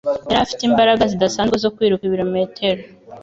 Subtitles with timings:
[0.29, 2.81] Yari afite imbaraga zihagije zo kwiruka ibirometero